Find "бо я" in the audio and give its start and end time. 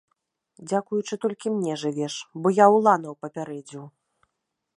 2.43-2.71